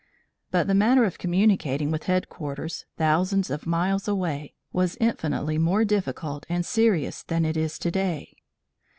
But 0.49 0.65
the 0.65 0.73
matter 0.73 1.05
of 1.05 1.19
communicating 1.19 1.91
with 1.91 2.05
headquarters, 2.05 2.85
thousands 2.97 3.51
of 3.51 3.67
miles 3.67 4.07
away, 4.07 4.55
was 4.73 4.97
infinitely 4.99 5.59
more 5.59 5.85
difficult 5.85 6.43
and 6.49 6.65
serious 6.65 7.21
than 7.21 7.45
it 7.45 7.55
is 7.55 7.77
today. 7.77 8.33